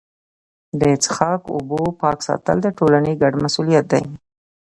د 0.79 0.81
څښاک 1.03 1.41
اوبو 1.55 1.81
پاک 2.01 2.17
ساتل 2.27 2.57
د 2.63 2.67
ټولني 2.77 3.13
ګډ 3.21 3.33
مسوولیت 3.43 3.85
دی. 3.91 4.03